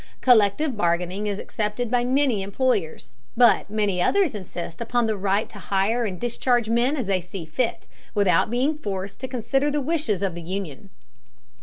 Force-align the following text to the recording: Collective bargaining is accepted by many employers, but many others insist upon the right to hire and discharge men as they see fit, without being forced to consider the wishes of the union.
Collective 0.19 0.75
bargaining 0.75 1.27
is 1.27 1.37
accepted 1.37 1.91
by 1.91 2.03
many 2.03 2.41
employers, 2.41 3.11
but 3.37 3.69
many 3.69 4.01
others 4.01 4.33
insist 4.33 4.81
upon 4.81 5.05
the 5.05 5.15
right 5.15 5.47
to 5.49 5.59
hire 5.59 6.05
and 6.05 6.19
discharge 6.19 6.67
men 6.67 6.97
as 6.97 7.05
they 7.05 7.21
see 7.21 7.45
fit, 7.45 7.87
without 8.15 8.49
being 8.49 8.73
forced 8.75 9.19
to 9.19 9.27
consider 9.27 9.69
the 9.69 9.79
wishes 9.79 10.23
of 10.23 10.33
the 10.33 10.41
union. 10.41 10.89